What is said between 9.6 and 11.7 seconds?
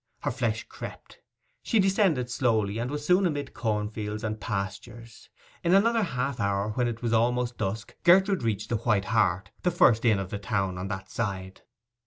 the first inn of the town on that side.